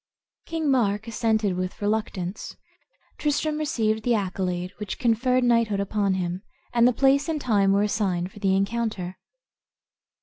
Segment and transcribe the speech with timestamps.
[0.47, 2.57] King Mark assented with reluctance;
[3.19, 6.41] Tristram received the accolade, which conferred knighthood upon him,
[6.73, 9.19] and the place and time were assigned for the encounter.